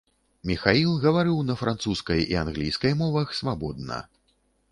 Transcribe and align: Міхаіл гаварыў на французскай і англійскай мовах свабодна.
Міхаіл 0.51 0.93
гаварыў 1.03 1.35
на 1.49 1.55
французскай 1.61 2.21
і 2.35 2.39
англійскай 2.43 2.93
мовах 3.05 3.37
свабодна. 3.43 4.01